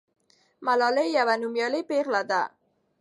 ملالۍ 0.65 1.07
یوه 1.17 1.35
نومیالۍ 1.41 1.81
پیغله 1.89 2.21
ده. 2.29 2.41